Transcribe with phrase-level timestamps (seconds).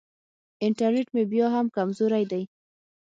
[0.65, 2.43] انټرنېټ مې بیا هم کمزوری دی.